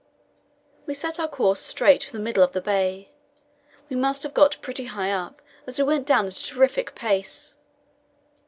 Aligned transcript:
We 0.87 0.95
set 0.95 1.19
our 1.19 1.27
course 1.27 1.59
straight 1.59 2.03
for 2.05 2.11
the 2.11 2.17
middle 2.23 2.41
of 2.43 2.53
the 2.53 2.59
bay. 2.61 3.11
We 3.87 3.95
must 3.95 4.23
have 4.23 4.33
got 4.33 4.57
pretty 4.59 4.85
high 4.85 5.11
up, 5.11 5.43
as 5.67 5.77
we 5.77 5.83
went 5.83 6.07
down 6.07 6.25
at 6.25 6.39
a 6.39 6.43
terrific 6.43 6.95
pace. 6.95 7.55